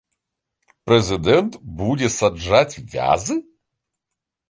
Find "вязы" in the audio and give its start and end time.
2.97-3.41